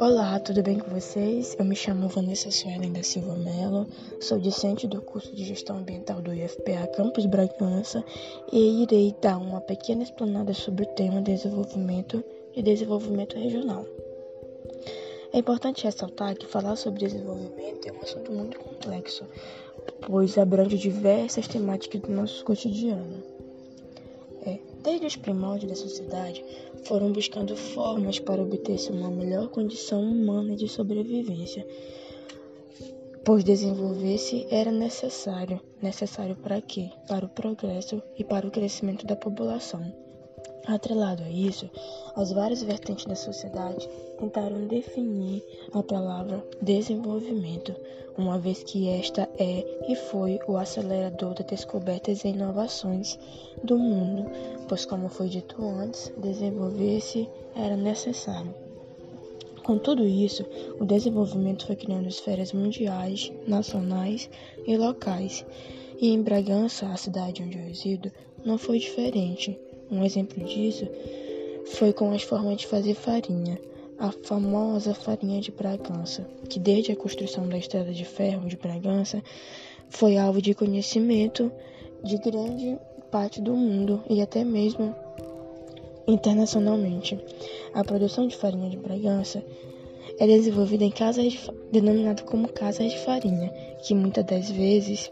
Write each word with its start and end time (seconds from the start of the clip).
Olá, 0.00 0.40
tudo 0.40 0.60
bem 0.62 0.78
com 0.80 0.90
vocês? 0.90 1.54
Eu 1.56 1.64
me 1.64 1.76
chamo 1.76 2.08
Vanessa 2.08 2.50
Suelen 2.50 2.92
da 2.92 3.04
Silva 3.04 3.36
Mello, 3.36 3.86
sou 4.20 4.40
discente 4.40 4.88
do 4.88 5.00
curso 5.00 5.32
de 5.36 5.44
Gestão 5.44 5.76
Ambiental 5.76 6.20
do 6.20 6.34
IFPA 6.34 6.88
Campus 6.96 7.26
Bragança 7.26 8.04
e 8.52 8.82
irei 8.82 9.14
dar 9.22 9.38
uma 9.38 9.60
pequena 9.60 10.02
explanada 10.02 10.52
sobre 10.52 10.84
o 10.84 10.88
tema 10.94 11.22
desenvolvimento 11.22 12.24
e 12.56 12.62
desenvolvimento 12.62 13.38
regional. 13.38 13.86
É 15.32 15.38
importante 15.38 15.84
ressaltar 15.84 16.34
que 16.36 16.46
falar 16.46 16.74
sobre 16.74 17.06
desenvolvimento 17.06 17.86
é 17.86 17.92
um 17.92 18.02
assunto 18.02 18.32
muito 18.32 18.58
complexo, 18.58 19.24
pois 20.00 20.36
abrange 20.38 20.76
diversas 20.76 21.46
temáticas 21.46 22.00
do 22.00 22.10
nosso 22.10 22.44
cotidiano. 22.44 23.37
Desde 24.82 25.06
os 25.06 25.16
primórdios 25.16 25.70
da 25.70 25.76
sociedade, 25.76 26.44
foram 26.84 27.12
buscando 27.12 27.56
formas 27.56 28.18
para 28.18 28.42
obter-se 28.42 28.90
uma 28.90 29.10
melhor 29.10 29.48
condição 29.48 30.02
humana 30.02 30.54
de 30.56 30.68
sobrevivência, 30.68 31.66
pois 33.24 33.44
desenvolver-se 33.44 34.46
era 34.50 34.70
necessário. 34.70 35.60
Necessário 35.82 36.36
para 36.36 36.60
quê? 36.60 36.90
Para 37.06 37.26
o 37.26 37.28
progresso 37.28 38.02
e 38.16 38.24
para 38.24 38.46
o 38.46 38.50
crescimento 38.50 39.06
da 39.06 39.16
população. 39.16 40.07
Atrelado 40.68 41.22
a 41.22 41.30
isso, 41.30 41.70
as 42.14 42.30
várias 42.30 42.62
vertentes 42.62 43.06
da 43.06 43.16
sociedade 43.16 43.88
tentaram 44.18 44.66
definir 44.66 45.42
a 45.72 45.82
palavra 45.82 46.44
desenvolvimento, 46.60 47.74
uma 48.18 48.38
vez 48.38 48.62
que 48.64 48.86
esta 48.86 49.26
é 49.38 49.64
e 49.88 49.96
foi 49.96 50.38
o 50.46 50.58
acelerador 50.58 51.32
das 51.32 51.46
descobertas 51.46 52.22
e 52.22 52.28
inovações 52.28 53.18
do 53.64 53.78
mundo, 53.78 54.30
pois, 54.68 54.84
como 54.84 55.08
foi 55.08 55.30
dito 55.30 55.56
antes, 55.64 56.12
desenvolver-se 56.18 57.26
era 57.56 57.74
necessário. 57.74 58.54
Com 59.64 59.78
tudo 59.78 60.06
isso, 60.06 60.44
o 60.78 60.84
desenvolvimento 60.84 61.66
foi 61.66 61.76
criando 61.76 62.08
esferas 62.08 62.52
mundiais, 62.52 63.32
nacionais 63.46 64.28
e 64.66 64.76
locais. 64.76 65.46
E 65.98 66.10
em 66.10 66.22
Bragança, 66.22 66.88
a 66.88 66.96
cidade 66.98 67.42
onde 67.42 67.56
eu 67.56 67.64
resido, 67.64 68.12
não 68.44 68.58
foi 68.58 68.78
diferente. 68.78 69.58
Um 69.90 70.04
exemplo 70.04 70.44
disso 70.44 70.86
foi 71.66 71.92
com 71.92 72.12
as 72.12 72.22
formas 72.22 72.58
de 72.58 72.66
fazer 72.66 72.94
farinha, 72.94 73.58
a 73.98 74.12
famosa 74.12 74.94
farinha 74.94 75.40
de 75.40 75.50
Bragança, 75.50 76.26
que 76.48 76.58
desde 76.58 76.92
a 76.92 76.96
construção 76.96 77.48
da 77.48 77.58
estrada 77.58 77.92
de 77.92 78.04
ferro 78.04 78.48
de 78.48 78.56
Bragança 78.56 79.22
foi 79.88 80.16
alvo 80.16 80.40
de 80.40 80.54
conhecimento 80.54 81.50
de 82.04 82.16
grande 82.18 82.78
parte 83.10 83.40
do 83.40 83.54
mundo 83.54 84.02
e 84.08 84.20
até 84.20 84.44
mesmo 84.44 84.94
internacionalmente. 86.06 87.18
A 87.74 87.82
produção 87.82 88.26
de 88.26 88.36
farinha 88.36 88.70
de 88.70 88.76
Bragança 88.76 89.42
é 90.18 90.26
desenvolvida 90.26 90.84
em 90.84 90.90
casas 90.90 91.32
de, 91.32 91.40
denominado 91.70 92.24
como 92.24 92.48
casas 92.48 92.92
de 92.92 92.98
farinha, 92.98 93.48
que 93.82 93.94
muitas 93.94 94.24
das 94.24 94.50
vezes 94.50 95.10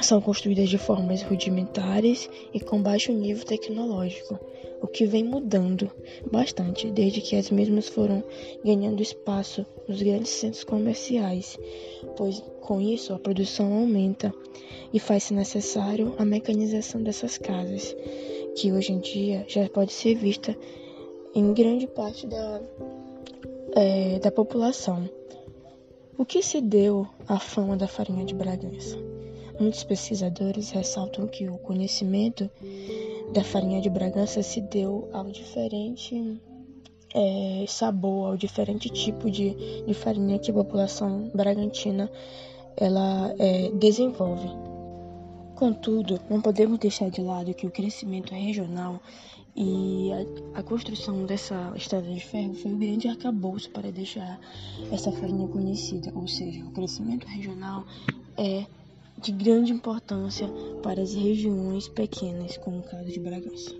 são 0.00 0.20
construídas 0.20 0.68
de 0.68 0.78
formas 0.78 1.22
rudimentares 1.22 2.28
e 2.52 2.60
com 2.60 2.82
baixo 2.82 3.12
nível 3.12 3.44
tecnológico, 3.44 4.38
o 4.80 4.86
que 4.86 5.04
vem 5.04 5.22
mudando 5.22 5.90
bastante 6.30 6.90
desde 6.90 7.20
que 7.20 7.36
as 7.36 7.50
mesmas 7.50 7.88
foram 7.88 8.24
ganhando 8.64 9.02
espaço 9.02 9.64
nos 9.86 10.02
grandes 10.02 10.30
centros 10.30 10.64
comerciais, 10.64 11.58
pois 12.16 12.42
com 12.60 12.80
isso 12.80 13.12
a 13.12 13.18
produção 13.18 13.72
aumenta 13.72 14.32
e 14.92 14.98
faz-se 14.98 15.34
necessário 15.34 16.14
a 16.18 16.24
mecanização 16.24 17.02
dessas 17.02 17.36
casas, 17.36 17.94
que 18.56 18.72
hoje 18.72 18.92
em 18.92 18.98
dia 18.98 19.44
já 19.48 19.68
pode 19.68 19.92
ser 19.92 20.14
vista 20.14 20.56
em 21.34 21.52
grande 21.52 21.86
parte 21.86 22.26
da, 22.26 22.60
é, 23.76 24.18
da 24.18 24.30
população. 24.30 25.08
O 26.18 26.24
que 26.24 26.42
se 26.42 26.60
deu 26.60 27.06
à 27.26 27.38
fama 27.38 27.76
da 27.76 27.86
farinha 27.86 28.24
de 28.24 28.34
Bragança? 28.34 29.09
Muitos 29.60 29.84
pesquisadores 29.84 30.70
ressaltam 30.70 31.26
que 31.26 31.46
o 31.46 31.58
conhecimento 31.58 32.50
da 33.34 33.44
farinha 33.44 33.78
de 33.82 33.90
Bragança 33.90 34.42
se 34.42 34.58
deu 34.62 35.10
ao 35.12 35.24
diferente 35.30 36.40
é, 37.14 37.66
sabor, 37.68 38.28
ao 38.28 38.36
diferente 38.38 38.88
tipo 38.88 39.30
de, 39.30 39.84
de, 39.84 39.92
farinha 39.92 40.38
que 40.38 40.50
a 40.50 40.54
população 40.54 41.30
bragantina 41.34 42.10
ela 42.74 43.34
é, 43.38 43.70
desenvolve. 43.72 44.48
Contudo, 45.56 46.18
não 46.30 46.40
podemos 46.40 46.78
deixar 46.78 47.10
de 47.10 47.20
lado 47.20 47.52
que 47.52 47.66
o 47.66 47.70
crescimento 47.70 48.32
regional 48.32 48.98
e 49.54 50.10
a, 50.54 50.60
a, 50.60 50.62
construção 50.62 51.26
dessa 51.26 51.70
estrada 51.76 52.08
de 52.10 52.20
ferro 52.20 52.54
foi 52.54 52.70
um 52.70 52.78
grande 52.78 53.08
arcabouço 53.08 53.68
para 53.70 53.92
deixar 53.92 54.40
essa 54.90 55.12
farinha 55.12 55.46
conhecida, 55.48 56.10
ou 56.14 56.26
seja, 56.26 56.64
o 56.64 56.70
crescimento 56.70 57.26
regional 57.26 57.84
é 58.38 58.64
de 59.20 59.32
grande 59.32 59.72
importância 59.72 60.48
para 60.82 61.02
as 61.02 61.14
regiões 61.14 61.88
pequenas, 61.88 62.56
como 62.58 62.78
o 62.78 62.82
caso 62.82 63.10
de 63.10 63.20
Bragança. 63.20 63.74